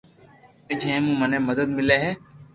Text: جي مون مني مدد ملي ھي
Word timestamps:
جي 0.79 0.93
مون 1.03 1.13
مني 1.19 1.37
مدد 1.47 1.67
ملي 1.77 1.97
ھي 2.03 2.11